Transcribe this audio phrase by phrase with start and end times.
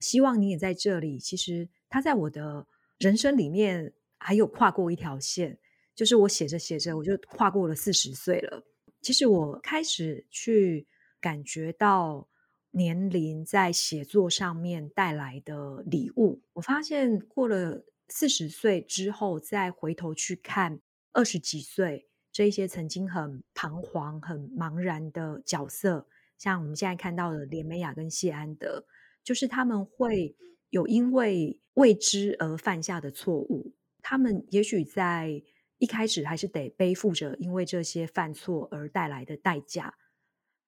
[0.00, 1.18] 希望你也在这里。
[1.18, 2.66] 其实他在我的
[2.98, 5.58] 人生里面还有跨过一条线，
[5.94, 8.64] 就是我写着写着，我就跨过了四十岁了。
[9.00, 10.86] 其实我开始去
[11.20, 12.28] 感觉到
[12.72, 16.42] 年龄在写作上面带来的礼物。
[16.54, 20.80] 我发现过了四十岁之后，再回头去看
[21.12, 26.06] 二十几岁这一些曾经很彷徨、很茫然的角色。
[26.36, 28.84] 像我们现在看到的连美雅跟谢安德，
[29.24, 30.36] 就是他们会
[30.70, 35.42] 有因为未知而犯下的错误，他们也许在
[35.78, 39.94] 一开始还是得背负着因为这些犯错而带来的代价，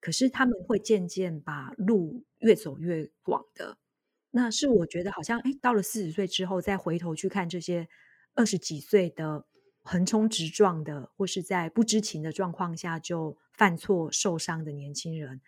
[0.01, 3.79] 可是他们会渐渐把路越走越广的。
[4.31, 7.89] 那是我觉得好像，哎，到了四十岁之后再回头去看这些
[8.35, 9.45] 二十几岁的
[9.83, 15.41] 横冲直撞的，或是在不知情的状况下就犯错受伤的年轻人。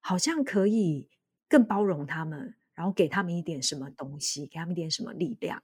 [0.00, 1.08] 好像可以
[1.50, 5.60] 更包容他们，然后给他们一点什么东西，给他们一点什么力量。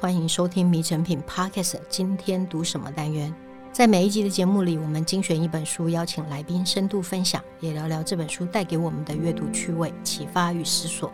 [0.00, 3.32] 欢迎收听《迷成品 Podcast》，今天读什么单元？
[3.70, 11.12] 在每一集的节目里，我们精选一本书，邀请来宾深度分享，也聊聊这本书带给我们的阅读趣味、启发与思索。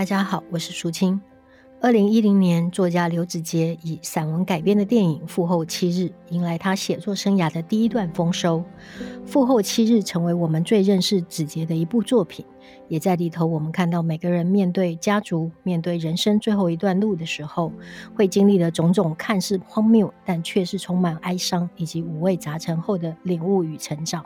[0.00, 1.20] 大家好，我是淑清。
[1.78, 8.60] 二零一零年，作家刘子杰以散文改编的电影《父后七日》迎来他写作生涯的第一段丰收。
[9.26, 12.46] 《父后七日》成为我们最认识子杰的一部作品，
[12.88, 17.70] 也在里头我们看到每个人面对家族、面对人生最后一段路的时候，
[18.14, 24.24] 会经历的种种看似荒谬，但却是充满哀伤以及五味杂陈后的领悟与成长。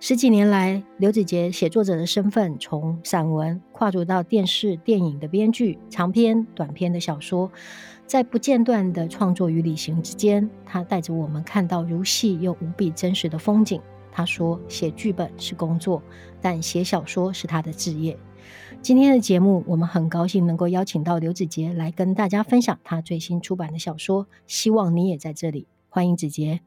[0.00, 7.50] 十几年来，刘子杰写作者的身份从散文跨足到电视、电影的编剧、长篇、短篇的小说，
[8.06, 13.82] 在不间断的创作与旅行之间，他带着我们看到如戏又无比真实的风景。
[14.12, 16.00] 他说：“写剧本是工作，
[16.40, 18.16] 但写小说是他的志业。”
[18.80, 24.28] 今天的节目，我们很高兴能够邀请到刘子杰来跟大家分享他最新出版的小说。
[24.46, 26.60] 希望你也在这里，欢迎子杰。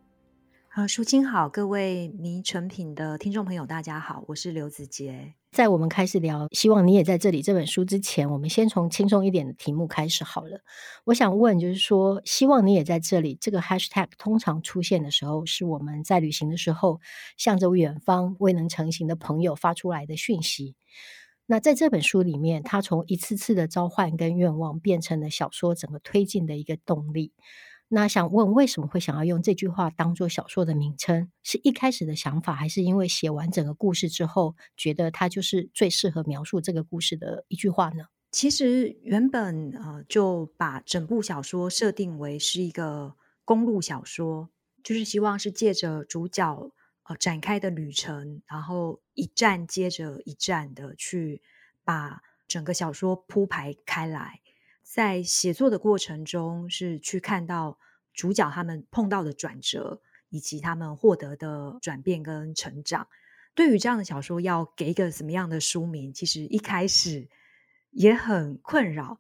[0.72, 5.34] 啊，淑清好，各位迷成品的听众朋友，大家好，我是刘子杰。
[5.52, 10.62] 在我们开始聊，希望你也在这里这本书之前，我们先从轻松一点的题目开始好了。
[11.04, 17.02] 我想问，就是说，希望你也在这里，这个 hashtag 通常出现的时候，是我们在旅行的时候，
[17.36, 20.78] 向着远方未能成行的朋友发出来的讯息。
[21.48, 27.34] 那在这本书里面，它从一次次的召唤跟愿望，变成了小说整个推进的一个动力。
[27.94, 31.30] 那想问，为什么会想要用这句话当做小说的名称？
[31.44, 38.06] 是一开始的想法，还是因为写完整个故事之后，觉得它就是最适合描述这个故事的一句话呢？
[38.32, 44.50] 其实原本呃就把整部小说设定为是一个公路小说，
[44.82, 46.72] 就是希望是借着主角
[47.04, 51.42] 呃展开的旅程，然后一站接着一站的去
[51.84, 54.40] 把整个小说铺排开来。
[54.94, 57.80] 在写作的过程中，是去看到
[58.14, 63.08] 主角他们碰到的转折，以及他们获得的转变跟成长。
[63.56, 67.30] 对于这样的小说，要给一个什么样的书名，其实一开始
[67.92, 69.18] 也很困扰。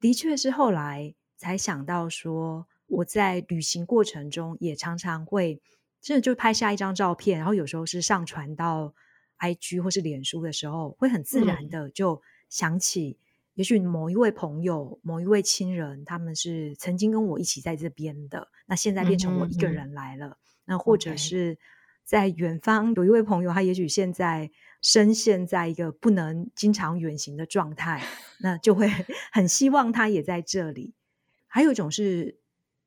[0.00, 5.62] 的确是后来才想到说，我在旅行过程中也常常会，
[6.00, 8.92] 真的就拍下一张照片，然后有时候是上传到
[9.38, 13.20] IG 或是脸书的时候，会很自然的就想起。
[13.54, 20.26] 也许某一位朋友、某一位亲人，他们是曾经跟我一起在这边的，那现在变成我一个人来了。
[20.26, 21.58] 嗯嗯嗯，那或者是
[22.02, 28.02] 在远方有一位朋友，他也许现在深陷在一个不能经常远行的状态，
[28.40, 28.90] 那就会
[29.30, 30.94] 很希望他也在这里。
[31.46, 32.38] 还有一种是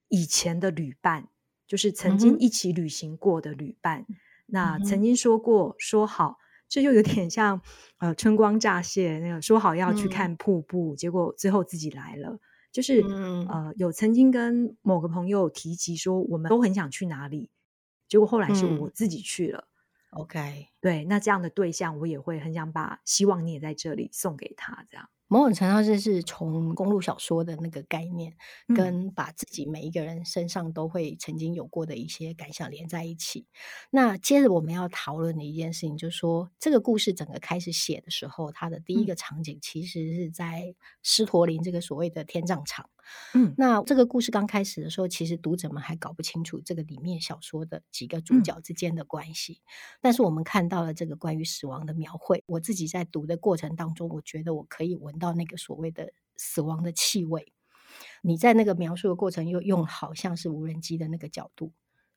[0.08, 1.30] 以前的旅伴，
[1.68, 4.16] 就是曾经一起旅行过的旅伴，嗯、
[4.48, 6.38] 那曾经说过说好。
[6.68, 7.62] 这就有点像，
[7.98, 12.40] 呃，春光乍泄那个说好要去看瀑布，嗯、结果最后自己来了。
[12.72, 17.50] 就是，嗯、呃，有曾经跟某个朋友提及说，我们都很想去哪里，
[18.10, 19.70] 结果后来是我自己去了。
[20.12, 25.08] 嗯、OK，对，那这样的对象，我也会很想把希望你也在这里送给他，这样。
[25.28, 28.34] 某种程度上是是从公路小说的那个概念，
[28.76, 33.48] 跟把自己每一个人身上都会曾经有过的一些感想连在一起。
[33.90, 42.90] 那接着我们要讨论的一件事情，就是说这个故事整个开始写的时候，它的第一个场景其实是在狮驼林这个所谓的天葬场。
[43.34, 49.54] 嗯，那这个故事刚开始的时候，其实读者们还搞不清楚这个里面小说的几个主角之间的关系。
[49.54, 49.66] 嗯、
[50.02, 50.76] 但是我们看到。
[50.76, 52.44] 到了这个关于死亡的描绘。
[52.48, 57.54] 我自己在读的过程当中，我觉得我可以闻到那个所谓的死亡的气味。
[58.22, 61.72] 你在那个描述的过程，又用好像是无人机的那个角度，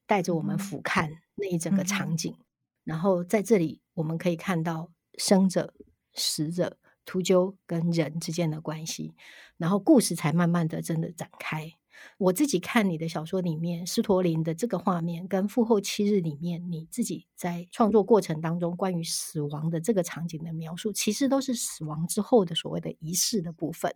[0.09, 2.33] 带着我们俯瞰那一整个场景。
[2.33, 2.45] 嗯、
[2.83, 5.73] 然后在这里，我们可以看到生者、
[6.15, 9.15] 死者、秃鹫跟人之间的关系，
[9.57, 11.73] 然后故事才慢慢的真的展开。
[12.19, 23.93] 我自己看你的小说里面，狮驼林的这个画面，跟父后七日里面你自己在创作过程当中关于死亡的这个场景的描述，其实都是死亡之后的所谓的仪式的部分。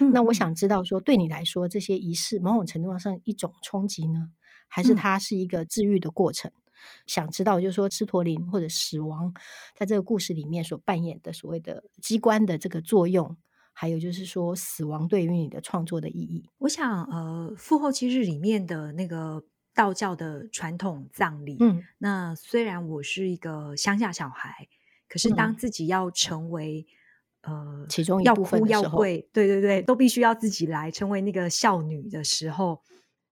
[0.00, 4.30] 嗯、那我想知道说，对你来说，这些仪式某种程度上是一种冲击呢，
[4.68, 6.50] 还是它是一个治愈的过程？
[6.50, 6.65] 嗯、
[7.06, 9.32] 想知道就是说，赤驼林或者死亡
[9.74, 13.36] 在这个故事里面所扮演的所谓的机关的这个作用。
[13.78, 16.48] 还有就是说，死亡对于你的创作的意义。
[16.56, 19.44] 我想，呃，父后七日里面的那个
[19.74, 24.66] 道教的传统葬礼，嗯，那虽然我是一个乡下小孩，
[25.10, 26.86] 可是当自己要成为，
[27.42, 32.82] 嗯、呃，其中要哭要跪，对对对，都必须要自己来成为那个孝女的时候，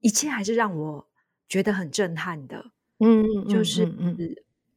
[0.00, 1.08] 一切还是让我
[1.48, 2.73] 觉得很震撼的。
[2.98, 4.16] 嗯嗯，就是嗯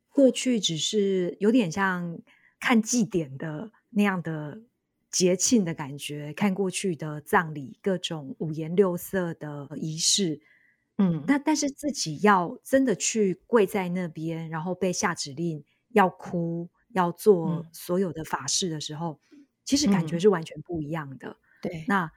[0.10, 2.20] 过去只是有点像
[2.60, 4.62] 看祭典的那样的。
[5.10, 10.42] 节庆的感觉，看过去的葬礼，各种五颜六色的仪式，
[10.98, 21.38] 嗯，那但是自己要真的去跪在那边，然后被下指令要哭，要做所有的法事的时候，嗯、其实感觉是完全不一样的。
[21.62, 22.12] 对、嗯，那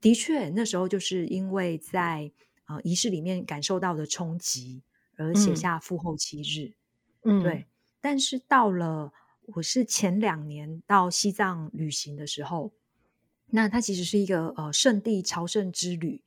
[0.00, 2.30] 的确那时候就是因为在
[2.66, 4.82] 呃仪式里面感受到的冲击，
[5.16, 6.74] 而写下父后七日。
[7.22, 7.66] 嗯，对，
[8.00, 9.12] 但是到了。
[9.54, 12.72] 我是前两年到西藏旅行的时候，
[13.46, 16.20] 那它其实是一个呃圣地朝圣之旅，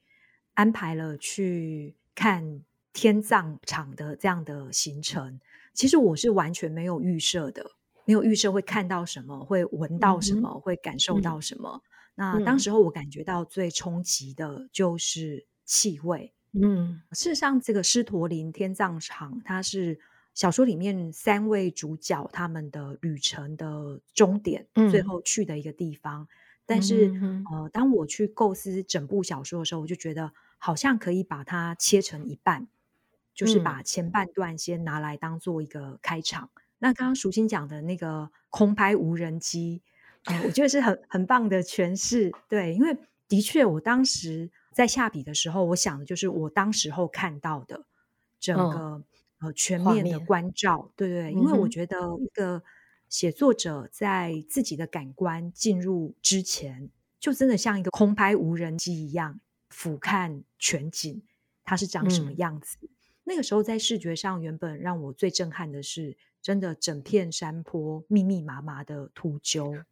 [0.53, 2.63] 安排了去看
[2.93, 5.37] 天葬场的这样的行程。
[5.73, 7.71] 其实我是完全没有预设的，
[8.05, 11.83] 没有预设会看到什么，会闻到什么，嗯、会感受到什么。
[12.15, 16.33] 嗯、那当时候我感觉到最冲击的就是气味。
[16.53, 19.99] 嗯，事实上，这个狮驼林天葬场它是。
[20.35, 26.29] 小说里面三位主角他们的旅程的终点，嗯、最后去的一个地方。
[26.65, 32.69] 但是，嗯、呃，当我去构思整部小说的时候，我就觉得好像可以把它切成一半，
[33.33, 36.49] 就是把前半段先拿来当做一个开场。
[36.55, 39.81] 嗯、那刚刚舒心讲的那个空拍无人机，
[40.25, 42.31] 呃、我觉得是很很棒的诠释。
[42.47, 42.95] 对，因为
[43.27, 44.49] 的确，我当时
[44.79, 47.85] 在下笔的时候，我想的就是我当时候看到的
[48.39, 48.77] 整个。
[48.77, 49.03] 哦
[49.41, 52.61] 呃，全面的关照，对对，因为我觉得一个
[53.07, 56.89] 写作者在自己的感官进入之前，
[57.21, 59.39] 就真的像一个空拍无人机一样
[59.69, 61.23] 俯瞰全景，
[61.63, 62.79] 它是长什么样子。
[62.81, 62.89] 嗯、
[63.23, 69.83] 那个时候在视觉上，原本让我最震撼的是，真的整片山坡密密麻麻的秃鹫，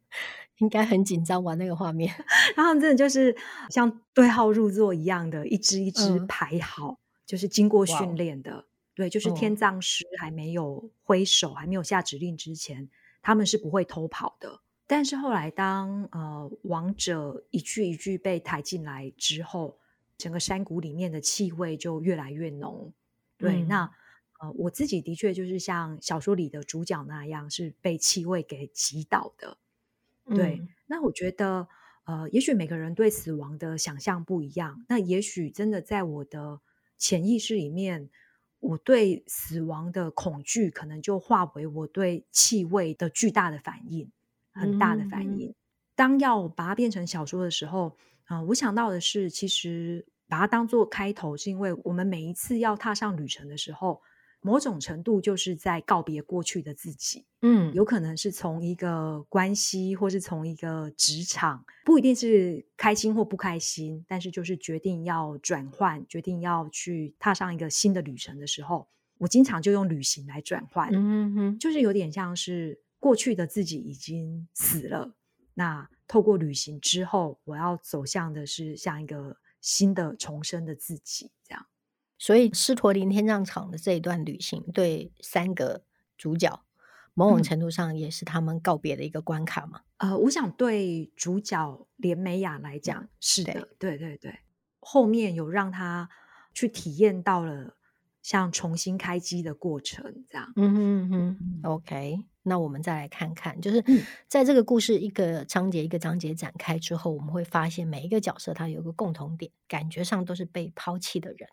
[0.58, 1.54] 应该很紧张吧？
[1.54, 2.14] 那个画面，
[2.56, 3.36] 然后真的就是
[3.70, 8.64] 像对号入座一样的，一只一只排好，嗯、就是经过训练的。
[8.94, 12.90] 对，就是天葬师还没有挥手，哦、还没有下指令之前，
[13.22, 14.60] 他们是不会偷跑的。
[14.88, 19.78] 但是后来当，当呃王者一句一句被抬进来之后，
[20.16, 22.92] 整个山谷里面的气味就越来越浓。
[23.36, 23.90] 对，嗯、那
[24.38, 29.58] 呃我自己的确就是像小说里的主角那样，是被气味给击倒的。
[30.34, 31.68] 对，嗯、那我觉得
[32.04, 36.60] 呃，也许每个人对死亡的想象不一样，那也许真的在我的
[36.96, 38.10] 潜意识里面。
[38.60, 44.10] 我对死亡的恐惧，可能就化为我对气味的巨大的反应，
[44.52, 45.50] 很大的反应。
[45.50, 45.54] 嗯、
[45.94, 54.02] 当要把它变成小说的时候，啊、呃，我想到的是，其实把它当做开头，是因为我们每一次要踏上旅程的时候。
[54.40, 75.14] 某种程度就是在告别过去的自己，嗯，有可能是从一个关系，或是从一个职场，不一定是开心或不开心，但是就是决定要转换，决定要去踏上一个新的旅程的时候，我经常就用旅行来转换，嗯哼，就是有点像是过去的自己已经死了，
[75.54, 81.66] 那透过旅行之后，我要走向的是像一个新的重生的自己，这样。
[82.18, 85.84] 所以，狮驼林天葬场的这一段旅行，对三个
[86.16, 86.60] 主角，
[87.14, 89.82] 某种程度上也是他们告别的一个关卡嘛。
[89.98, 94.38] 嗯、呃，我想对主角连美雅来讲是的，对对对对。
[94.80, 96.08] 后面有让他
[96.52, 97.76] 去体验到了
[98.28, 100.52] 像重新开机的过程，这样。
[100.56, 101.38] 嗯哼嗯哼。
[101.40, 103.82] 嗯 OK，那我们再来看看，就是
[104.28, 111.48] 在这个故事一个章节一个章节展开之后，我们会发现每一个角色他有一个共同点，感觉上都是被抛弃的人。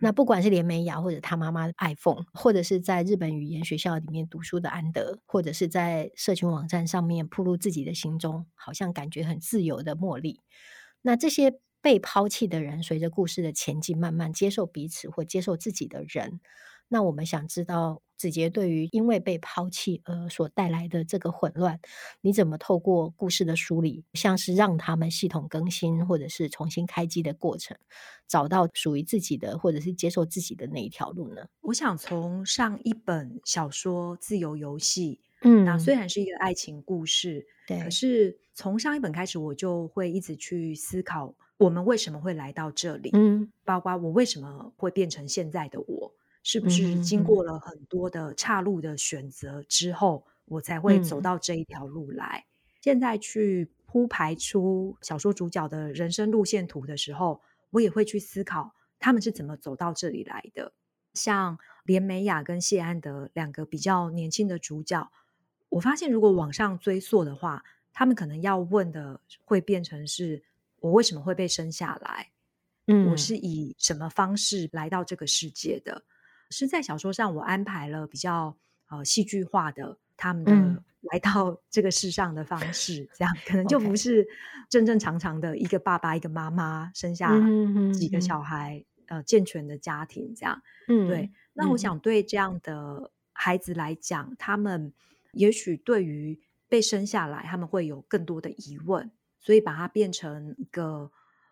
[0.00, 10.40] 那不管是连美雅，或者他妈妈的爱凤，或者是在日本语言学校里面读书的安德，或者是在社群网站上面铺露自己的行踪，好像感觉很自由的茉莉。
[11.00, 16.40] 那这些被抛弃的人，随着故事的前进，慢慢接受彼此或接受自己的人。
[16.88, 21.80] 那我们想知道，子杰对于因为被抛弃而所带来的这个混乱，
[22.20, 27.76] 你怎么透过故事的梳理，像是让他们系统更新，或者是重新开机的过程，
[28.28, 31.46] 找到属于自己的，或者是接受自己的那一条路呢？
[31.62, 46.14] 我想从上一本小说《自由游戏》，嗯，那虽然是一个爱情故事，对，可是从上一本开始，我就会一直去思考，我们为什么会来到这里，嗯，包括我为什么会变成现在的我。
[46.44, 52.44] 是不是经过了很多的岔路的选择之后，嗯、我才会走到这一条路来？
[52.44, 60.72] 嗯、现在去铺排出小说主角的人生路线图的时候，我也会去思考他们是怎么走到这里来的。
[61.14, 65.12] 像连美雅跟谢安德两个比较年轻的主角，
[65.72, 67.64] 我发现如果往上追溯的话，
[67.94, 70.42] 他们可能要问的会变成是：
[70.80, 72.30] 我为什么会被生下来？
[72.88, 76.04] 嗯，我是以什么方式来到这个世界的？
[76.50, 78.54] 是在小说上，我安排了比较
[78.90, 84.28] 呃戏剧化的他们的来到这个世上的方式，嗯、这样可能就不是
[84.68, 87.32] 正正常常的一个爸爸一个妈妈生下
[87.94, 90.60] 几个小孩，嗯、呃健全的家庭这样。
[90.88, 91.30] 嗯，对。
[91.54, 94.92] 那我想对这样的孩子来讲，嗯、他们
[95.32, 101.10] 也许对于被生下来，他们会有更多的疑问，所以把它变成一个。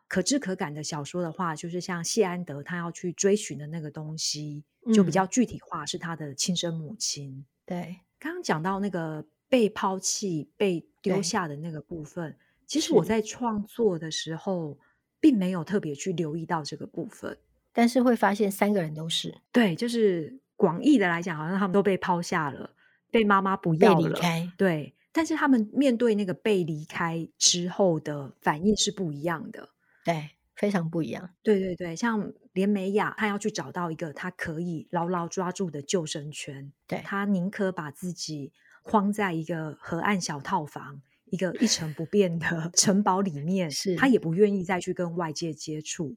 [0.09, 7.31] 可知可感的小说的话，就是像谢安德他要去追寻的那个东西，就比较具体化，是他的亲生母亲。
[7.31, 14.77] 嗯、对，刚刚讲到那个被抛弃、被丢下的那个部分，其实我在创作的时候，
[15.21, 17.39] 并没有特别去留意到这个部分，
[17.73, 19.33] 但是会发现三个人都是。
[19.53, 22.75] 对，就是广义的来讲，好像他们都被抛下了，
[23.11, 24.53] 被妈妈不要了，离开。
[24.57, 29.71] 对，但是他们面对那个被离开之后的反应是不一样的。
[30.05, 31.31] 对，非常不一样。
[31.43, 36.73] 对对对，像连美雅，她要去找到一个她可以牢牢抓住的救生圈。
[36.87, 38.53] 对，她宁可把自己
[38.83, 46.17] 框在一个河岸小套房、一个一成不变的 城堡里面，是她也不愿意再去跟外界接触。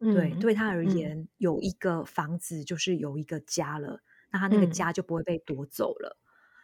[0.00, 6.18] 嗯、对，对她而言，嗯、有一个房子就是有一个家了，那她那个家就不会被夺走了。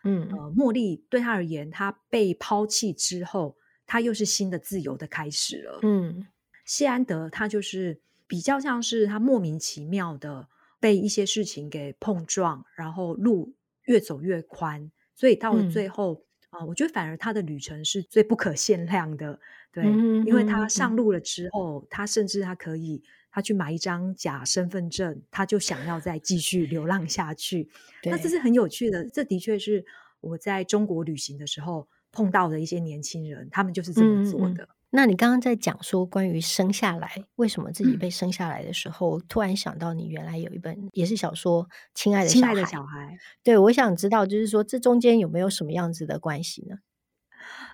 [0.08, 5.78] 嗯，呃，茉莉对他而言，他被抛弃之后，他又是新的自由的开始了。
[5.82, 6.26] 嗯。
[6.64, 10.46] 谢安德他就是比较像是他莫名其妙的
[10.78, 19.40] 被一些事情给碰撞，然后路越走越宽，所以到了最后啊、嗯呃，我觉得反而他的旅程是最不可限量的。
[19.72, 27.68] 对，嗯、因为他上路了之后，嗯、他甚至他可以他去买一张假身份证，他就想要再继续流浪下去。
[28.04, 29.84] 那这是很有趣的，这的确是
[30.20, 34.64] 我在中国旅行的时候碰到的一些年轻人，他们就是这么做的。
[34.64, 41.62] 嗯嗯那你刚刚在讲说关于生下来，为什么自己被生下来的时候，嗯、突然想到你原来有一本也是小说
[41.94, 42.46] 《亲爱的小孩》。
[42.54, 46.78] 亲爱的小孩，对，我想知道，就是说这中间有没有什么样子的关系呢？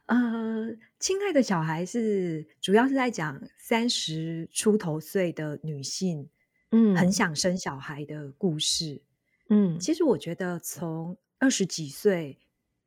[0.06, 6.28] 呃，亲爱的小孩是主要是在讲三十出头岁的女性，
[6.70, 9.02] 嗯，很想生小孩的故事。
[9.48, 12.38] 嗯，其实我觉得从二十几岁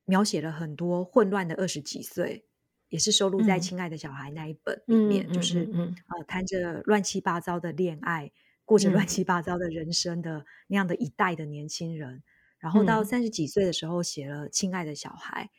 [0.05, 2.43] 描写了很多混乱的二十几岁。
[2.89, 5.69] 也是收录在《亲爱的小孩》那一本里面，嗯、就是、
[6.07, 8.31] 呃，谈着乱七八糟的恋爱，
[8.63, 12.23] 过着乱七八糟的人生的那样的一代的年轻人，嗯、
[12.59, 15.49] 然后到三十几岁的时候写了《亲爱的小孩》，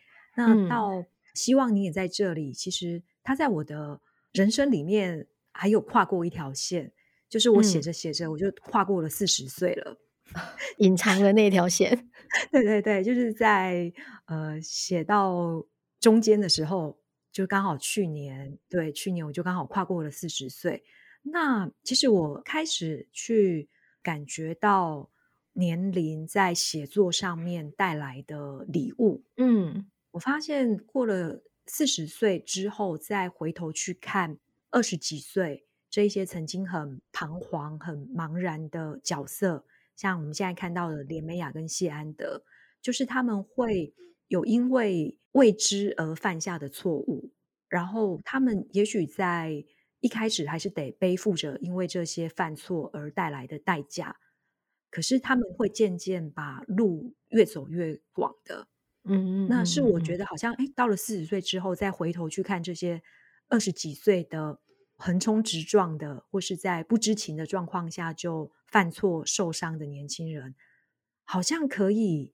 [0.43, 1.05] 嗯、那到
[1.39, 2.53] 希望你也在这里。
[2.53, 4.01] 其实他在我的
[4.33, 6.93] 人生里面还有跨过一条线，
[7.29, 9.97] 就是我写着写着，我就跨过了四十岁了，
[10.79, 12.11] 隐藏的那条线。
[12.51, 13.93] 对对对，就是在
[14.27, 15.65] 呃写到
[16.01, 16.99] 中间的时候。
[17.31, 20.83] 就刚好去年，对，去年我就刚好跨过了四十岁。
[21.23, 23.69] 那其实我开始去
[24.03, 25.09] 感觉到
[25.53, 29.23] 年龄在写作上面带来的礼物。
[29.37, 29.87] 嗯，
[30.19, 34.37] 我发现过了四十岁之后，再回头去看
[34.69, 42.43] 二十几岁这一些曾经很彷徨、很茫然的角色，像我们现在看到的连美雅跟谢安德，
[42.83, 43.95] 就是他们会
[44.27, 47.31] 有因为未知而犯下的错误，
[47.69, 49.65] 然后他们也许在
[50.01, 54.17] 一开始还是得背负着因为这些犯错而带来的代价，
[54.91, 58.67] 可是他们会渐渐把路越走越广的。
[59.09, 63.03] 嗯，那是我觉得好像，哎，到了四十岁之后再回头去看这些
[63.49, 64.61] 二十几岁的
[64.97, 70.55] 横冲直撞的，或是在不知情的状况下就犯错受伤的年轻人，
[71.25, 72.33] 好像可以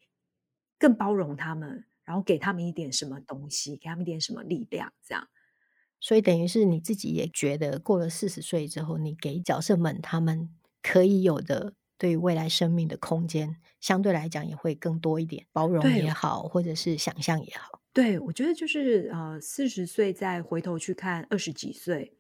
[0.79, 5.29] 更包容他们，然后给他们一点什么东西，给他们一点什么力量，这样。
[6.01, 10.51] 所以等于是你自己也觉得，过了四十岁之后，你给角色们他们
[10.83, 17.81] 可以有的对于未来生命的空间，相对来讲也会更多一点，包容也好，或者是想象也好。
[17.93, 22.13] 对，我觉得就是呃，四十岁再回头去看二十几岁。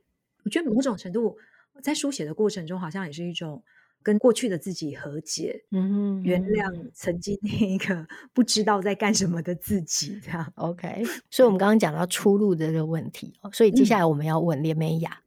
[0.44, 1.36] 我觉得某种程度，
[1.82, 3.64] 在书写的过程中，好像也是一种
[4.02, 10.52] 跟过去的自己和解，嗯，原谅曾经那一个不知道在干什么的自己，这样。
[10.54, 15.23] OK，所以我们刚刚讲到出路的这个问题，所以接下来我们要问连美雅。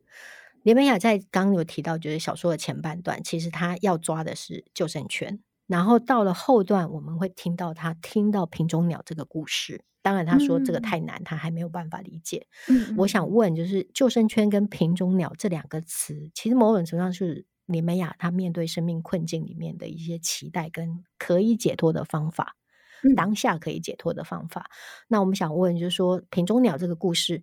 [0.67, 9.85] 连美雅在刚刚有提到，就是小说的前半段，其实他要抓的是救生圈，然后到了后段，我们会听到他听到瓶中鸟这个故事。
[10.01, 12.47] 当然，他说这个太难，嗯、他还没有办法理解。
[12.67, 22.57] 嗯、我想问，就是救生圈跟瓶中鸟这两个词，其实某种程度上是林美雅她面对生命困境里面的一些期待跟可以解脱的方法，
[23.03, 24.69] 嗯、当下可以解脱的方法。
[25.07, 27.41] 那我们想问，就是说瓶中鸟这个故事，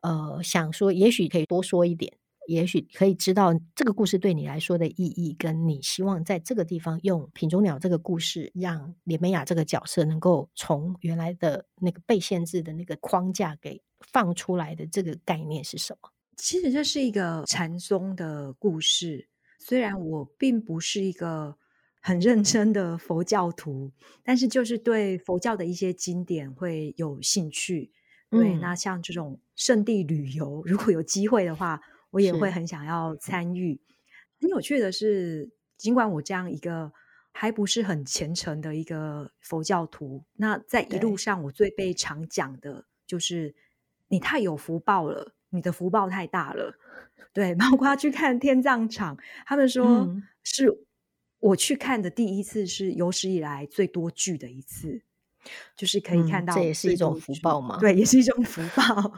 [0.00, 2.16] 呃，想说也许可以多说一点。
[2.48, 16.10] 也许可以知道这个故事对你来说的意义，跟你希望在这个地方用品中鸟这个故事，让连美雅这个角色能够从原来的那个被限制的那个框架给放出来的这个概念是什么？
[16.36, 19.28] 其实这是一个禅宗的故事，
[19.60, 21.56] 虽然我并不是一个
[22.00, 23.92] 很认真的佛教徒，
[24.24, 27.92] 但是就是对佛教的一些经典会有兴趣。
[28.28, 31.80] 对，嗯、那像这种圣地旅游，如果有机会的话。
[32.12, 33.80] 我也会很想要参与。
[34.40, 36.92] 很有趣的是，尽管我这样一个
[37.32, 43.54] 还不是很虔诚的一个佛教徒，那在一路上我最被常讲的就是
[44.08, 46.78] 你太有福报了，你的福报太大了。
[47.32, 49.16] 对， 包括去看天葬场，
[49.46, 50.86] 他们说是
[51.38, 55.02] 我去看的第一次，是有史以来最多剧的一次，
[55.74, 57.78] 就是可以看到、嗯、这也是一种福报嘛？
[57.80, 59.12] 对，也是一种福报。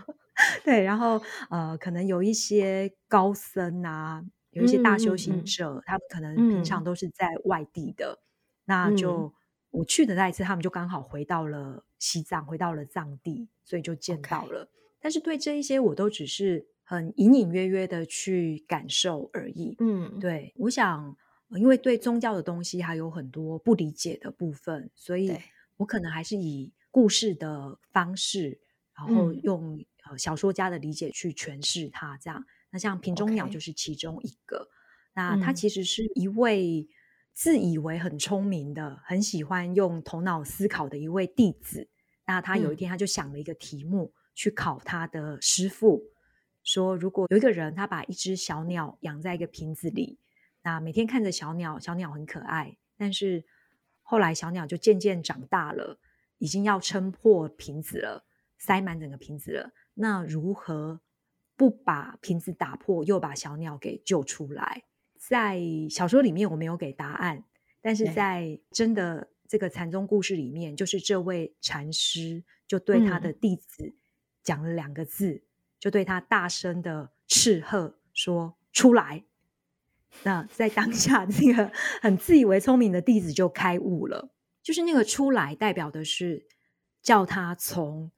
[0.64, 8.22] 对，然后呃，可能有一些高僧啊，有一些大修行者，嗯、他们可能平常都是在外地的，嗯、
[8.64, 9.32] 那就
[9.70, 14.68] 我去的那一次，他们就刚好回到了西藏，回到了藏地，所以就见到了。
[15.00, 19.76] 但是对这一些，我都只是很隐隐约约的去感受而已。
[19.80, 21.16] 嗯，对，我想，
[21.50, 25.36] 因为对宗教的东西还有很多不理解的部分，所以
[25.76, 28.60] 我可能还是以故事的方式，
[28.96, 29.86] 然后用、嗯。
[30.06, 32.44] 呃，小说家的理解去诠释它，这样。
[32.68, 34.68] 那像瓶中鸟就是其中一个。
[35.14, 36.86] 那他其实是一位
[37.32, 41.88] 自以为很聪明的、嗯、很喜欢用头脑思考的一位弟子。
[42.26, 46.02] 那他有一天他就想了一个题目、嗯、去考他的师傅，
[46.62, 50.18] 说如果有一个人他把一只小鸟养在一个瓶子里，
[50.62, 53.46] 那每天看着小鸟，小鸟很可爱，但是
[54.02, 55.98] 后来小鸟就渐渐长大了，
[56.36, 58.26] 已经要撑破瓶子了，
[58.64, 59.70] 塞满整个瓶子了。
[59.92, 61.02] 那如何
[61.54, 64.84] 不把瓶子打破，又把小鸟给救出来？
[65.18, 67.44] 在小说里面我没有给答案，
[67.82, 73.94] 但是在真的这个禅宗故事里面，就是这位禅师就对他的弟子
[74.42, 75.42] 讲了两个字，嗯、
[75.78, 79.24] 就对他大声的斥喝说：“出来！”
[80.24, 84.30] 那在当下，这个很自以为聪明的弟子就开悟了，
[84.62, 86.46] 就是那个“出来”代表的是
[87.02, 88.10] 叫他从。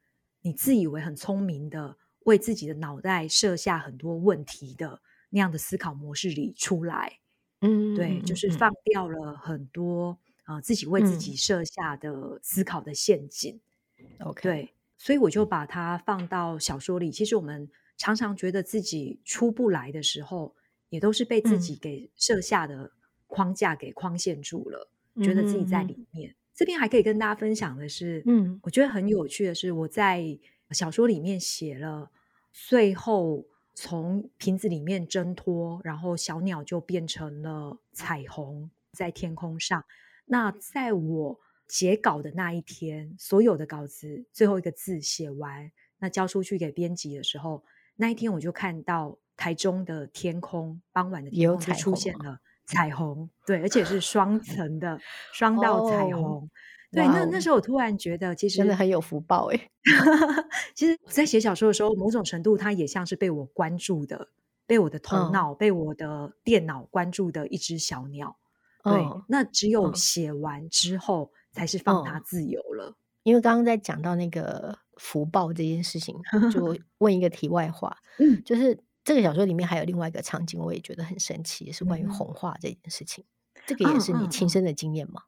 [0.46, 7.18] 你自以为很聪明的，为自己的脑袋设下很多问题的那样的思考模式里出来，
[7.62, 13.58] 嗯，对，就是放掉了很多啊、呃、自己为自己设下的思考的陷阱。
[14.20, 17.10] OK，、嗯、对，所以我就把它放到小说里。
[17.10, 20.54] 其实我们常常觉得自己出不来的时候，
[20.90, 22.92] 也都是被自己给设下的
[23.26, 26.36] 框架给框限住了，嗯、觉得自己在里面。
[26.56, 30.24] 这边还可以跟大家分享的是，嗯，我觉得很有趣的是，我在
[30.70, 32.10] 小说里面写了
[32.50, 39.84] 最后从瓶子里面挣脱，然后小鸟就变成了彩虹在天空上。
[40.24, 41.38] 那在我
[41.68, 47.62] 截稿的那一天，所有的稿子最后一个字写完，那交出去给编辑的时候，
[47.96, 52.40] 那一天我就看到台中的天空，傍晚的天空就出现了。
[52.66, 54.98] 彩虹，对，而且是双层的
[55.32, 56.22] 双道彩虹。
[56.22, 56.42] Oh,
[56.92, 59.70] 对，那那时候我突然觉得，其实真的很有福报哎。
[60.74, 64.28] 其实我在写小说的时候，某种程度它也像是被我关注的，
[64.66, 65.58] 被我的头脑、oh.
[65.58, 68.36] 被我的电脑关注的一只小鸟。
[68.82, 69.20] 对，oh.
[69.28, 71.28] 那只有写完之后，oh.
[71.52, 72.86] 才是放它自由了。
[72.86, 72.94] Oh.
[73.24, 76.16] 因为刚刚在讲到那个福报这件事情，
[76.52, 78.85] 就 问一个题外话，嗯，就是。
[79.06, 83.24] 这个小说里面还有另外一个场景，我也觉得很神奇，也是关于红化这件事情。
[83.54, 85.22] 嗯、这个也是你亲身的经验吗？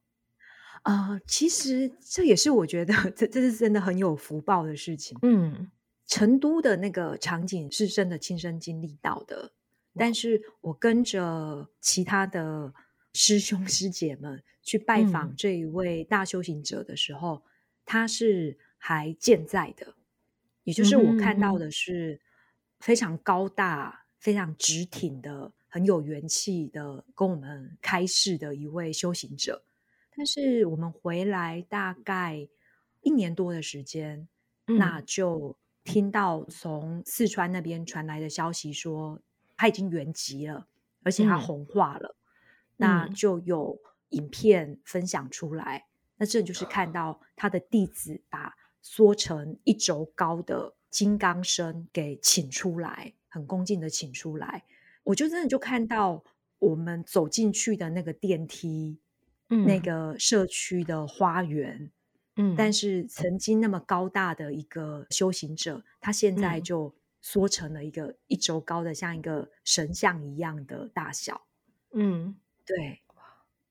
[0.82, 5.16] 啊、嗯嗯呃，其实这也是我觉得这这是真的很有福报的事情。
[5.22, 5.70] 嗯，
[6.06, 9.52] 成都的那个场景是真的亲身经历到的，
[9.94, 12.74] 但是我跟着其他的
[13.12, 17.42] 师兄师姐们去拜访这一位大修行者的时候，嗯、
[17.84, 19.94] 他是还健在的，
[20.64, 22.20] 也就是我看到的是
[22.78, 29.64] 非常高大、非常直挺的、很有元气的，跟我们开示的一位修行者。
[30.16, 32.48] 但是我们回来大概
[33.02, 34.26] 一年多的时间，
[34.66, 39.20] 嗯、那就听到从四川那边传来的消息说
[39.56, 40.66] 他已经圆寂了，
[41.02, 42.16] 而且他红化了。
[42.18, 43.78] 嗯、那就有
[44.10, 54.64] 影片分享出来，嗯、那这就是看到他的弟子把缩成一轴高的金刚身给请出来，很恭敬的请出来。
[55.05, 56.24] 我就真的就看到
[56.59, 59.01] 我们走进去的那个电梯。
[59.51, 61.90] 嗯那个社区的花园，
[62.37, 71.46] 嗯，但是曾经那么高大的一个修行者，他现在就缩成了一个一周高的，像一个神像一样的大小，
[71.94, 73.01] 嗯，对，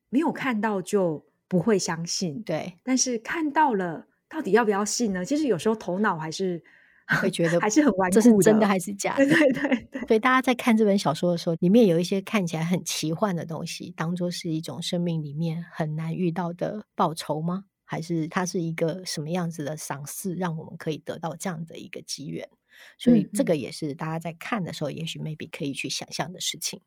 [0.10, 5.24] 没有看到就不会相信，对，但是看到了，到底要不要信呢？
[5.24, 6.64] 其实有时候头脑还是。
[7.08, 9.26] 会觉得还是很顽固，这是真的还是假的？
[9.26, 10.02] 对对对对。
[10.08, 17.64] 所以大家在看这本小说的时候，里面有一些看起来很奇幻的东西，当做是一种生命里面很难遇到的报酬吗？
[17.86, 22.50] 还是它是一个什么样子的赏赐，让我们可以得到这样的一个机缘？
[22.98, 26.82] 所以这个也是大家在看的时候，也许 maybe 可以去想象的事情。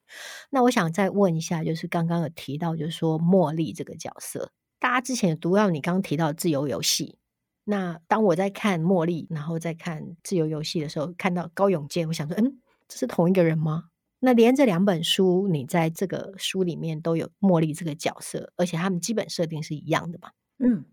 [0.51, 7.20] 那我想再问一下，就是刚刚有提到，就是说茉莉这个角色，大家之前有读到你刚刚提到自由游戏。
[7.65, 13.85] 那当我在看茉莉，然后再看《自由游戏》的时候，看到高永健，我想说，嗯，这是同一个人吗？
[14.19, 20.31] 那连这两本书，你在这个书里面都有茉莉这个角色，而且他们基本设定是一样的嘛？
[20.59, 20.85] 嗯，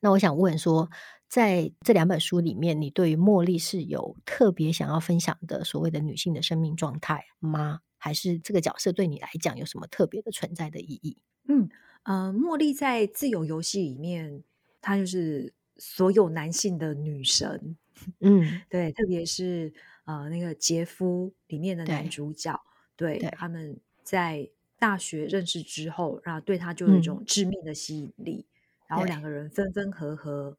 [0.00, 0.90] 那我想问说，
[1.28, 7.80] 在这两本书里面，你对于茉莉是有特别想要分享的所谓的女性的生命状态吗？
[7.98, 11.18] 还是这个角色对你来讲有什么特别的存在的意义？
[11.46, 11.68] 嗯，
[12.04, 14.42] 呃，茉莉在《自由游戏》里面，
[14.80, 15.52] 她就是。
[15.76, 17.76] 所有男性的女神，
[18.20, 19.72] 嗯， 对，特别是
[20.04, 22.60] 呃那个杰夫里面的男主角，
[22.96, 23.30] 对，对。
[23.30, 30.56] 他们在大学认识之后，然后对他就有一种致命的吸引力，嗯、然后两个人分分合合，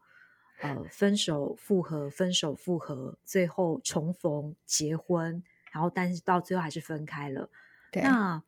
[0.61, 7.49] 呃，分手复合，分手复合，最后重逢结婚，然后但是到最后还是分开了。
[7.91, 8.41] 对，那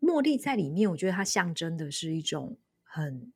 [0.00, 3.32] 茉莉在里面，我觉得它象征的是一种很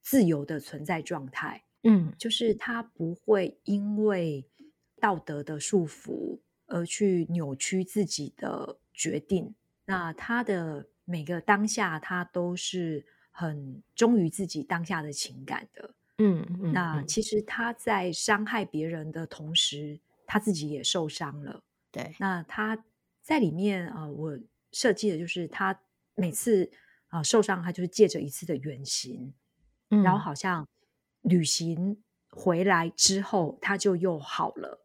[0.00, 1.64] 自由的存在状态。
[1.82, 4.46] 嗯，就是他不会因为
[5.00, 9.54] 道德的束缚而去扭曲自己的决定。
[9.86, 15.94] 那他的每个当下，他都是很忠于自己当下的情感的。
[16.18, 21.62] 嗯，嗯，那其实他在伤害别人的同时，他自己也受伤了。
[21.90, 22.84] 对，那他
[23.22, 24.38] 在里面啊、呃，我
[24.70, 25.80] 设计的就是他
[26.14, 26.70] 每次
[27.08, 29.32] 啊、呃、受伤，他就是借着一次的远行，
[29.88, 30.68] 嗯、然后好像。
[31.22, 34.84] 旅行回来之后，他就又好了，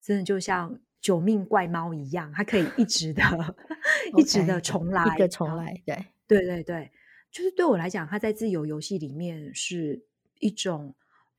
[0.00, 3.22] 真的就像九命怪猫一样，它可以一直的、
[4.16, 5.82] 一直的重来，一个重来。
[5.84, 6.92] 对，对，对，对，
[7.30, 10.04] 就是对我来讲，它在自由游戏里面是
[10.38, 10.94] 一种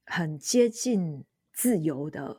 [0.05, 2.37] 很接近自由的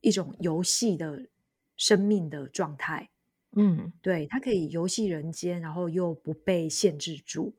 [0.00, 1.28] 一种游戏的
[1.76, 3.10] 生命的状态。
[3.56, 7.54] 嗯，对，它可以游戏人间，然后又不被限制住，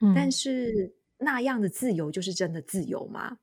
[0.00, 0.94] 嗯、但是。
[1.22, 3.38] 那样的自由就是真的自由吗？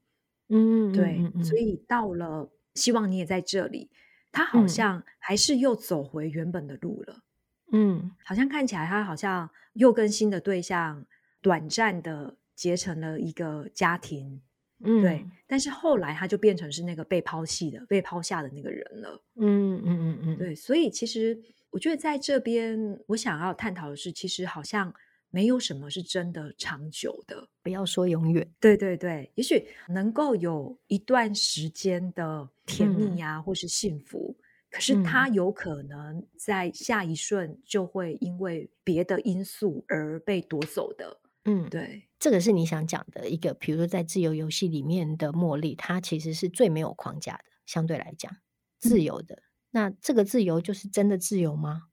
[0.49, 3.89] 嗯，对，所以到了希望你也在这里，
[4.31, 7.23] 他好像还是又走回原本的路了。
[7.71, 11.05] 嗯，好像看起来他好像又跟新的对象
[11.41, 14.41] 短暂的结成了一个家庭。
[14.83, 19.21] 嗯，对，但是后来他就变成是那个被抛弃的、被抛下的那个人了。
[19.35, 21.39] 嗯嗯嗯嗯，对，所以其实
[21.69, 24.93] 我觉得在这边我想要探讨的是，其实好像。
[25.31, 28.51] 没有什么是真的长久的，不要说永远。
[28.59, 34.35] 对对对，也许能够有一段时间的甜蜜啊，嗯、或是幸福，
[34.71, 41.19] 可是它有可能在下一瞬就会因为别的因素而被夺走的。
[41.45, 48.35] 嗯，对，这个是你想讲的一个，比如说在自由游戏里面的茉莉，它其实是最没有框架的，相对来讲
[48.79, 49.35] 自由的。
[49.35, 51.83] 嗯、那这个自由就是真的自由吗？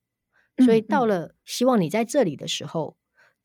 [0.65, 2.97] 所以到了希望你在这里的时候。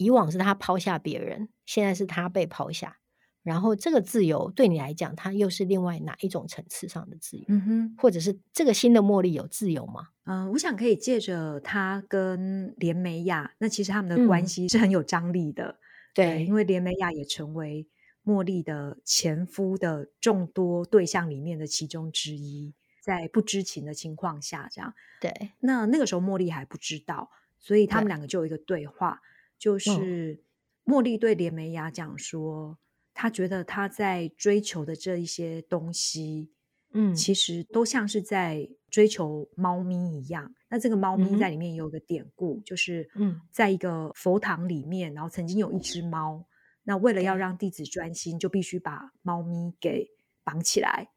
[0.04, 2.98] 以往是他抛下别人，现在是他被抛下。
[3.44, 7.46] 然后这个自由对你来讲，它又是另外哪一种层次上的自由？
[7.48, 10.10] 嗯哼，或者是这个新的茉莉有自由吗？
[10.26, 15.70] 嗯、呃，我想可以借着他跟连美雅，那其实他们的关系是很有张力的。
[15.70, 15.78] 嗯、
[16.14, 17.88] 对，因为连美雅也成为
[18.24, 24.94] 茉莉的前夫的众多对象里面的其中之一，在不知情的情况下，这样。
[25.20, 29.31] 对，那那个时候茉莉还不知道，所以他们两个就有一个对话，对
[29.62, 30.41] 就是
[30.84, 32.80] 茉莉对连梅雅讲说。
[33.13, 36.50] 她觉得她在追求的这一些东西，
[36.93, 40.56] 嗯，其实都像是在追求猫咪一样。
[40.69, 46.47] 那这个猫咪在里面有个典故，嗯、就是嗯，在一个佛堂里面，然后曾经有一只猫。
[46.84, 50.10] 那为了要让弟子专心，就必须把猫咪给
[50.43, 51.10] 绑起来。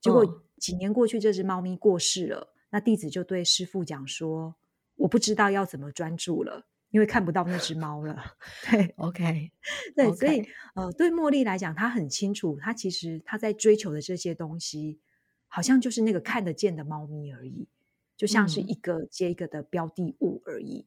[0.00, 2.54] 结果几年过去，这只猫咪过世了。
[2.70, 4.56] 那弟子就对师傅讲说
[4.96, 8.22] ：“我不知道要怎么专注了。”因为看不到那只猫了，
[8.70, 9.50] 对，OK，
[9.96, 10.14] 对，okay.
[10.14, 15.00] 所以呃，对茉莉来讲，她很清楚，她其实她在追求的这些东西，
[15.48, 17.66] 好像就是那个看得见的猫咪而已，
[18.14, 20.86] 就像是一个接一个的标的物而已。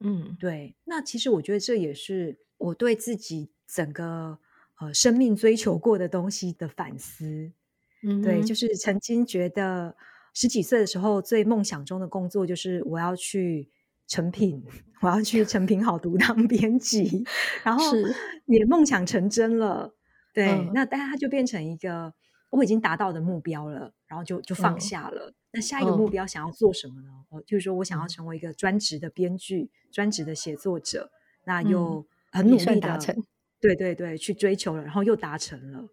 [0.00, 0.74] 嗯，对。
[0.84, 4.40] 那其实我觉得这也是我对自己整个
[4.80, 7.52] 呃生命追求过的东西的反思。
[8.02, 9.96] 嗯，对，就是曾经觉得
[10.34, 13.70] 十几岁的时候，最梦想中的工作就是我要去。
[14.06, 14.62] 诚品，
[15.00, 17.24] 我要去成品好读当编辑，
[17.64, 17.84] 然后
[18.46, 19.94] 也梦想成真了。
[20.32, 22.12] 对，嗯、那但是它就变成一个
[22.50, 25.30] 我已经达到的目标了，然后就就放下了。
[25.30, 27.08] 嗯、那下一个目标想要做什么呢？
[27.30, 31.10] 我、嗯、就是说我想要成为一个专职的编剧、专职的写作者，
[31.44, 33.14] 那又很努力的达成。
[33.60, 35.88] 对对对，去追求了，然后又达成了。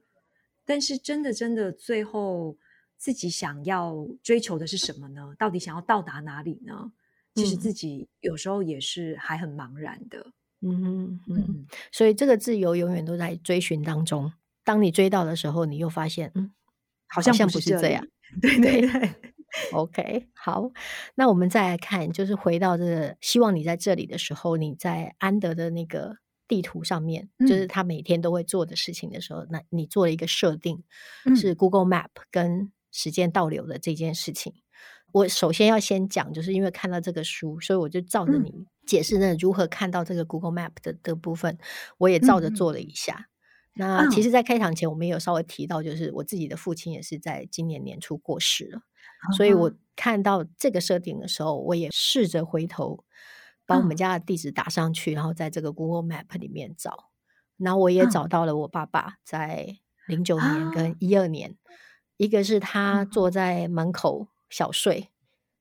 [0.66, 2.58] 但是真的真的，最后
[2.98, 5.34] 自己想要追求的是什么呢？
[5.40, 6.92] 到底想要到达哪里呢？
[7.36, 14.34] 其实自己有时候也是还很茫然的，嗯嗯嗯，所以这个自由永远都在追寻当中。
[14.64, 16.52] 当你追到的时候，你又发现，嗯，
[17.08, 18.06] 好像不是这样。
[18.42, 19.16] 对对对
[19.74, 20.72] ，OK，好，
[21.16, 26.18] 那我们再来看，就是回到这个，希望你在这里的时候，你在安德的那个
[26.48, 30.84] 地图上面，嗯、就是他每天都会做的事情的时候，那你做了一个设定，
[31.26, 34.54] 嗯、是 Google Map 跟时间倒流的这件事情。
[35.14, 41.58] 我首先要先讲，就是因为看到这个书，所以我就照着你解释那如何看到这个 Google Map 的的部分，
[41.98, 43.28] 我也照着做了一下。
[43.76, 53.04] 嗯、那其实，在开场前，我们也有稍微提到，就是我自己的父亲也是在今年年初过世了，嗯、所以我看到这个设定的时候，我也试着回头
[53.66, 57.10] 把我们家的地址打上去，嗯、然后在这个 Google Map 里面找，
[57.58, 61.58] 然后我也找到了我爸爸在零九年跟一二年，嗯、
[62.18, 64.28] 一个是他坐在门口。
[64.52, 65.10] 小睡，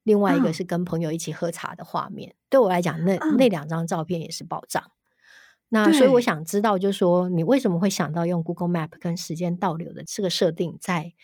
[0.03, 2.31] 另外一个是跟朋友一起喝茶的画面。
[2.31, 4.91] 嗯、对我来讲，那、嗯、那两张照片也是宝藏。
[5.71, 11.15] 那所以我想知道，就是说你为什么会想到用 Google Map 跟时间倒流的这个设定在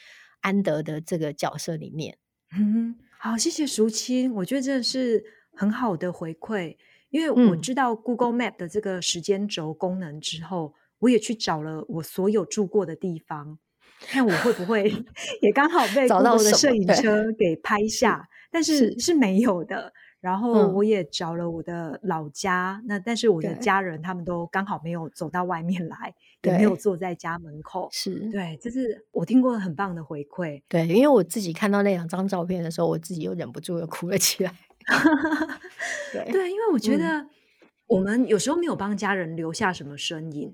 [0.40, 2.18] 安德的这个角色里面？
[2.56, 6.76] 嗯，好，谢谢淑清，我觉得这是很好的回馈，
[7.10, 13.58] 因为我知道 Google Map 的这个时间轴功能之后，嗯、我也去找了我所有住过的地方。
[14.00, 14.92] 看我会不会
[15.42, 19.92] 也刚好被 Google 的摄影车给拍下，但是是，没有的。
[20.18, 27.88] 然后我也找了我的老家，嗯、那但是我的家人他们都刚好没有走到外面来，也没有坐在家门口。
[27.92, 30.62] 是对，这是我听过很棒的回馈。
[30.68, 34.52] 对，因为我自己看到那两张照片的时候，我自己又忍不住又哭了起来。
[36.12, 37.24] 对，对，因为我觉得
[37.86, 40.52] 我们有时候没有帮家人留下什么身影。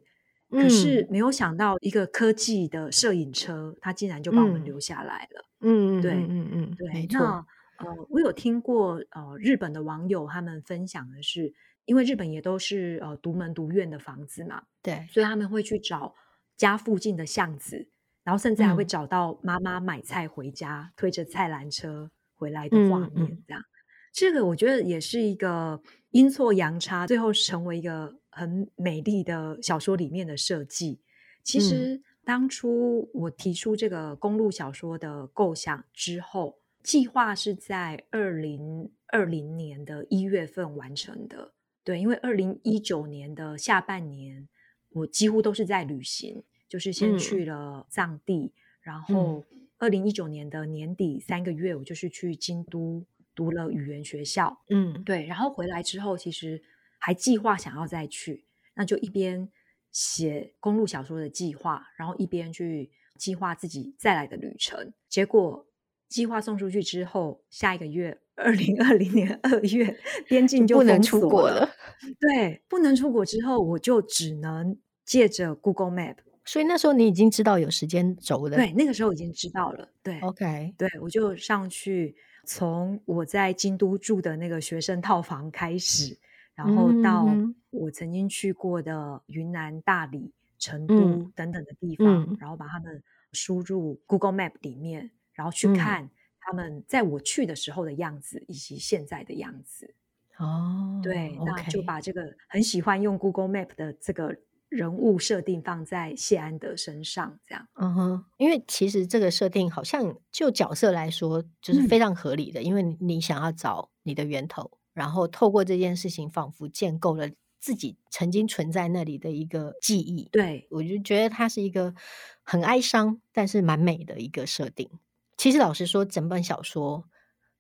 [0.53, 5.45] 可是没有想到，一个科技的摄影车，它竟然就把我们留下来了。
[5.61, 7.07] 嗯，对，嗯嗯嗯，对。
[7.11, 7.45] 那
[7.79, 11.53] 呃，我有听过呃，日本的网友他们分享的是，
[11.85, 16.15] 因为日本也都是呃独门独院的房子嘛，对，所以他们会去找
[16.57, 17.89] 家附近的巷子，
[18.23, 23.61] 然后甚至还会找到妈妈买菜回家，嗯、推着菜篮车回来的画面，这样。
[23.61, 23.71] 嗯嗯
[24.15, 30.99] 这个我觉得也是一个阴错阳差，最后成为一个很美丽的小说里面的设计。
[31.45, 41.53] 其实当初我提出这个公路小说的构想之后，计划是在二零二零年的一月份完成的。
[41.85, 44.49] 对，因为二零一九年的下半年，
[44.91, 49.45] 我几乎都是在旅行，就是先去了藏地，嗯、然后
[49.79, 53.05] 二零一九年的年底三个月，我就是去京都。
[53.35, 56.63] 读了语言学校，嗯，对，然后回来之后，其实
[57.05, 59.51] 还计划想要再去，那就一边
[59.91, 64.93] 写公路小说的计划，然后一边去计划自己再来的旅程。
[65.09, 65.67] 结果
[66.09, 71.69] 计划送出去之后，下一个月，二零二零年二月，边境就，就不能出国了。
[72.21, 79.89] 对，不能出国之后，我就只能借着 Google Map 所以那时候你已经知道有时间轴了，对，那个时候已经知道了。
[80.03, 86.19] 对，OK，对，我就上去，从我在京都住的那个学生套房开始，
[86.55, 87.27] 然后到
[87.71, 90.95] 我曾经去过的云南大理、成都
[91.35, 96.11] 等等的地方，嗯、然后把他们输入 Google Map 里面，然后去看
[96.41, 99.95] 他们在我去的时候的样子，以及现在的样子。
[100.39, 104.37] 哦，对.那就把这个很喜欢用 Google Map 的这个。
[104.73, 120.29] 人物设定放在谢安德身上，这样，嗯哼，因为其实这个设定好像就角色来说就是非常合理的，嗯、因为你想要找你的源头，然后透过这件事情，仿佛建构了自己曾经存在那里的一个记忆。
[120.33, 121.95] 对，我就觉得它是一个
[122.43, 124.91] 很哀伤，但是蛮美的一个设定。
[125.37, 127.09] 其实老实说，整本小说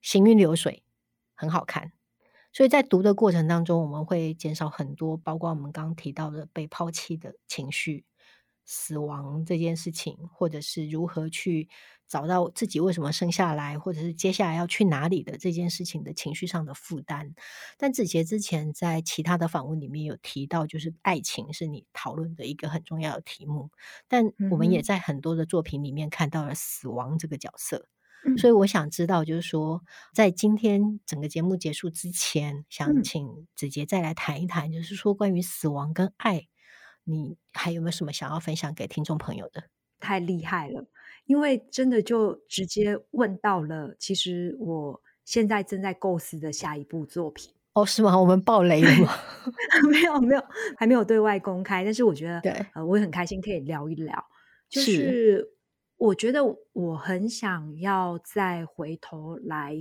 [0.00, 0.82] 行云流水，
[1.34, 1.92] 很好看。
[2.52, 8.04] 所以在读的过程当中，我们会减少很多，包括我们刚刚提到的被抛弃的情绪、
[8.64, 11.68] 死亡这件事情，或者是如何去
[12.06, 17.34] 找到自己为什么生下来，或者是接下来要去哪里的这件事情的情绪上的负担。
[17.78, 23.70] 但子杰之前在其他的访问里面有提到，就是爱情是你讨论的一个很重要的题目。
[24.08, 27.88] 但我们也在很多的作品里面看到了死亡这个角色。
[28.38, 29.82] 所以我想知道，就是说，
[30.14, 36.46] 在今天整个节目结束之前，想请子杰再来谈一谈，就是说关于死亡跟爱，
[37.04, 39.64] 你还有没有什么想要分享给听众朋友的？
[40.00, 40.84] 太厉害了，
[41.26, 47.52] 因为真的就直接问到了，其实我现在正在构思的下一部作品。
[47.74, 48.18] 哦，是吗？
[48.18, 49.12] 我们爆雷了吗？
[49.90, 50.44] 没有，没有，
[50.76, 51.84] 还没有对外公开。
[51.84, 54.26] 但是我觉得，对，呃，我也很开心可以聊一聊，
[54.68, 54.92] 就是。
[54.92, 55.52] 是
[55.96, 59.72] 我觉得我很想要再回头来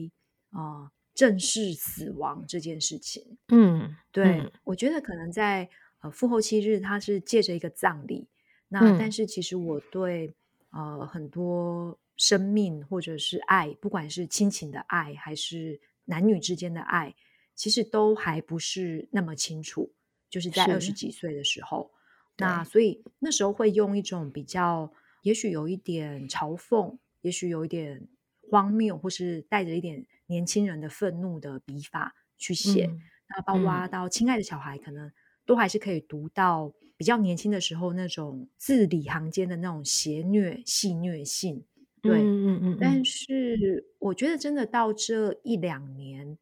[0.52, 3.40] 啊、呃，正视死亡这件事情。
[3.48, 5.68] 嗯，对，嗯、我觉得可能在
[6.02, 8.28] 呃复后七日，它是借着一个葬礼。
[8.68, 10.34] 那、嗯、但是其实我对
[10.72, 17.16] 呃很多生命或者是爱，不管是亲情的爱还是男女之间的爱，
[17.56, 19.94] 其实都还不是那么清楚。
[20.30, 21.92] 就是在二十几岁的时候，
[22.38, 24.92] 那所以那时候会用一种比较。
[25.24, 28.08] 也许有一点嘲讽，也许有一点
[28.50, 32.88] 荒谬，或是带着一点年轻人的愤怒的笔法去写。
[32.88, 35.12] 嗯、那包括到亲爱的小孩，可能
[35.52, 41.66] 都还是可以读到比较年轻的时候那种字里行间的那种邪虐、戏虐性。
[42.02, 42.78] 对，嗯嗯，嗯，嗯。
[42.80, 46.38] 但是我觉得，真的到这一两年，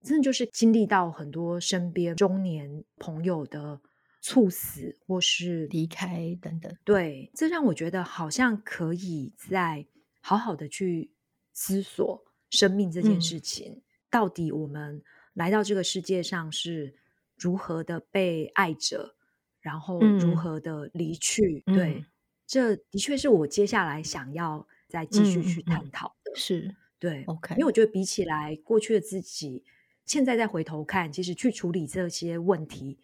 [0.00, 3.80] 真的就是经历到很多身边中年朋友的。
[4.24, 9.84] 猝死或是离开等等，对，这让我觉得好像可以再
[10.20, 11.10] 好好的去
[11.52, 15.02] 思索生命这件事情，嗯，到底我们
[15.34, 16.94] 来到这个世界上是
[17.42, 19.16] 如何的被爱着，
[19.60, 21.64] 然后如何的离去。
[21.66, 22.06] 嗯，对，
[22.46, 26.30] 这的确是我接下来想要再继续去探讨的。
[26.32, 29.64] 嗯，是，对，OK，因为我觉得比起来过去的自己，
[30.04, 32.98] 现在再回头看，其实去处理这些问题。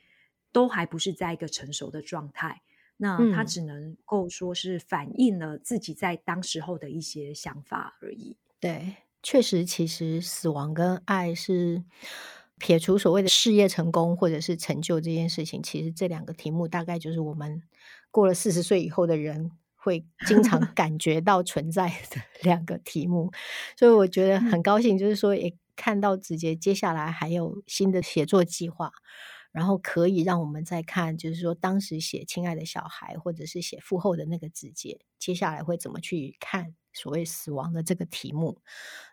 [0.51, 2.63] 都还不是在一个成熟的状态，
[2.97, 8.39] 那他只能够说是反映了自己在当时候的一些想法而已。
[8.59, 11.85] 对，确实，其实死亡跟爱是
[12.59, 17.63] 撇除所谓的事业成功或者是成就这件事情，其实这两个题目大概就是我们
[18.11, 23.31] 过了四十岁以后的人会经常 感觉到存在的 两个题目。
[23.77, 28.93] 所以我觉得很高兴，就是说也看到子杰接下来还有新的写作计划。
[29.51, 38.59] 然后可以让我们再看，就是说当时写《亲爱的小孩》或者是写父后的那个子杰，接下来会怎么去看所谓死亡的这个题目。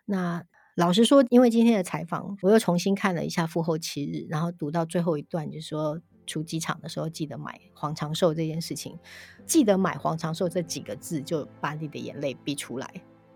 [0.04, 0.44] 那
[0.76, 8.98] 老实说，因为今天的采访，我又重新看了一下《父后七日》，然后读到最后一段，就是说出机场的时候记得买黄长寿这件事情，
[9.46, 12.86] 记得买黄长寿这几个字，就把你的眼泪逼出来。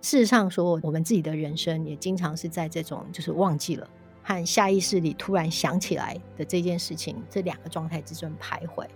[0.03, 3.89] 事实上说，我们自己的人生也经常是在这种就是忘记了。
[4.23, 8.87] 和下意识里突然想起来的这件事情，这两个状态之中徘徊，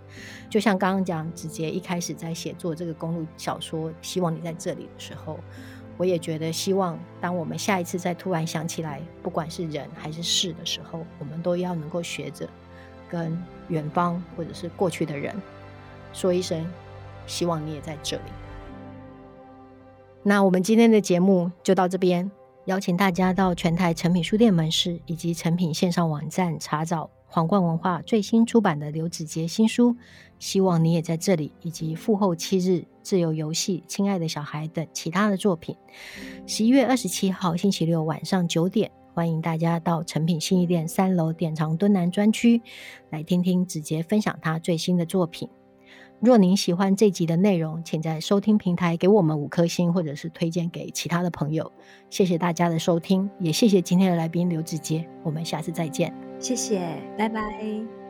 [0.51, 5.39] 就像刚刚讲，直接一开始在写作这个公路小说，希望你在这里的时候，
[5.97, 12.47] 我也觉得希望，当我们下一次再突然想起来，不管是人还是事的时候，我们都要能够学着
[13.09, 15.33] 跟远方或者是过去的人
[16.13, 16.65] 说一声，
[17.25, 18.23] 希望你也在这里。
[20.23, 22.31] 那我们今天的节目就到这边。
[22.65, 29.95] 邀请大家到全台诚品书店门市以及诚品线上网站查找皇冠文化最新出版的刘子杰新书，
[30.39, 35.77] 希望你也在这里，以及复后七日、自由游戏、亲爱的小孩等其他的作品。
[36.47, 42.59] 十一月二十七号星期六晚上九点，欢迎大家到诚品新义店三楼典藏敦南专区
[43.11, 45.47] 来听听子杰分享他最新的作品。
[46.19, 51.71] 若您喜欢这集的内容，请在收听平台给我们五颗星，或者是推荐给其他的朋友。
[52.09, 55.07] 谢谢大家的收听，也谢谢今天的来宾刘子杰。
[55.23, 56.79] 我们下次再见，谢谢，
[57.17, 58.04] 拜拜。